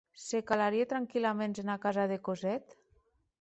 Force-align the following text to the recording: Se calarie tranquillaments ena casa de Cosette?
Se 0.27 0.39
calarie 0.51 0.87
tranquillaments 0.93 1.61
ena 1.65 1.77
casa 1.85 2.07
de 2.13 2.19
Cosette? 2.29 2.79